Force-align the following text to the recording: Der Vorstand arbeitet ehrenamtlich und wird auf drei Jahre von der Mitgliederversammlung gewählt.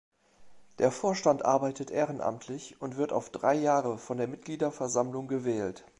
Der 0.79 0.89
Vorstand 0.91 1.45
arbeitet 1.45 1.91
ehrenamtlich 1.91 2.81
und 2.81 2.97
wird 2.97 3.13
auf 3.13 3.29
drei 3.29 3.53
Jahre 3.53 3.99
von 3.99 4.17
der 4.17 4.27
Mitgliederversammlung 4.27 5.27
gewählt. 5.27 5.85